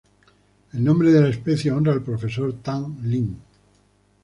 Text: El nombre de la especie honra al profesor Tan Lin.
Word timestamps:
El 0.73 0.83
nombre 0.83 1.11
de 1.11 1.21
la 1.21 1.27
especie 1.29 1.71
honra 1.71 1.93
al 1.93 2.01
profesor 2.01 2.53
Tan 2.63 2.97
Lin. 3.07 3.37